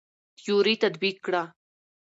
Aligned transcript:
تيوري 0.39 0.73
تطبيق 0.83 1.15
کړه. 1.25 1.43